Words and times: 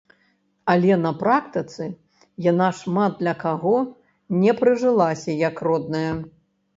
Але 0.71 0.93
на 1.01 1.09
практыцы 1.23 1.85
яна 2.45 2.69
шмат 2.79 3.19
для 3.21 3.33
каго 3.43 3.73
не 4.45 4.51
прыжылася 4.63 5.37
як 5.49 5.55
родная. 5.69 6.11